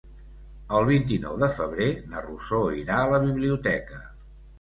El 0.77 0.85
vint-i-nou 0.85 1.35
de 1.43 1.49
febrer 1.55 1.89
na 2.13 2.23
Rosó 2.29 2.63
irà 2.79 2.97
a 3.03 3.13
la 3.13 3.21
biblioteca. 3.27 4.01